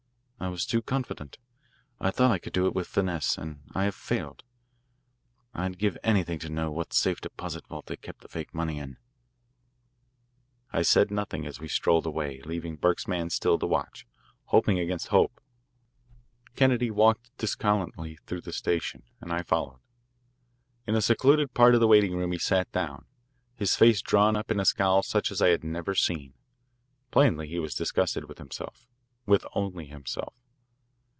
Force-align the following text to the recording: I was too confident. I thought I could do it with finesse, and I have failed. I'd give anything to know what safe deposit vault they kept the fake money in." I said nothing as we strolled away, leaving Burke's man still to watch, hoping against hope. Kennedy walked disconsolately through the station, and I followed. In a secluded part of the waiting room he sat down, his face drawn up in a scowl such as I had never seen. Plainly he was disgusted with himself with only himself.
I 0.43 0.47
was 0.47 0.65
too 0.65 0.81
confident. 0.81 1.37
I 1.99 2.09
thought 2.09 2.31
I 2.31 2.39
could 2.39 2.51
do 2.51 2.65
it 2.65 2.73
with 2.73 2.87
finesse, 2.87 3.37
and 3.37 3.61
I 3.75 3.83
have 3.83 3.93
failed. 3.93 4.43
I'd 5.53 5.77
give 5.77 5.99
anything 6.03 6.39
to 6.39 6.49
know 6.49 6.71
what 6.71 6.93
safe 6.93 7.21
deposit 7.21 7.67
vault 7.67 7.85
they 7.85 7.95
kept 7.95 8.21
the 8.21 8.27
fake 8.27 8.51
money 8.51 8.79
in." 8.79 8.97
I 10.73 10.81
said 10.81 11.11
nothing 11.11 11.45
as 11.45 11.59
we 11.59 11.67
strolled 11.67 12.07
away, 12.07 12.41
leaving 12.43 12.75
Burke's 12.75 13.07
man 13.07 13.29
still 13.29 13.59
to 13.59 13.67
watch, 13.67 14.07
hoping 14.45 14.79
against 14.79 15.09
hope. 15.09 15.39
Kennedy 16.55 16.89
walked 16.89 17.29
disconsolately 17.37 18.17
through 18.25 18.41
the 18.41 18.51
station, 18.51 19.03
and 19.21 19.31
I 19.31 19.43
followed. 19.43 19.79
In 20.87 20.95
a 20.95 21.01
secluded 21.03 21.53
part 21.53 21.75
of 21.75 21.81
the 21.81 21.87
waiting 21.87 22.15
room 22.17 22.31
he 22.31 22.39
sat 22.39 22.69
down, 22.71 23.05
his 23.55 23.75
face 23.75 24.01
drawn 24.01 24.35
up 24.35 24.49
in 24.49 24.59
a 24.59 24.65
scowl 24.65 25.03
such 25.03 25.31
as 25.31 25.39
I 25.39 25.49
had 25.49 25.63
never 25.63 25.93
seen. 25.93 26.33
Plainly 27.11 27.47
he 27.49 27.59
was 27.59 27.75
disgusted 27.75 28.25
with 28.25 28.39
himself 28.39 28.87
with 29.23 29.45
only 29.53 29.85
himself. 29.85 30.33